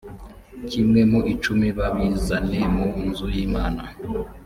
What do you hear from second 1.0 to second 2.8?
mu icumi babizane